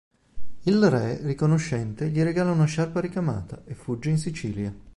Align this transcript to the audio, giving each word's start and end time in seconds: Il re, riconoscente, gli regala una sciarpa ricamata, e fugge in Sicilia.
Il 0.63 0.89
re, 0.89 1.19
riconoscente, 1.21 2.09
gli 2.09 2.23
regala 2.23 2.49
una 2.49 2.65
sciarpa 2.65 2.99
ricamata, 3.01 3.61
e 3.65 3.75
fugge 3.75 4.09
in 4.09 4.17
Sicilia. 4.17 4.73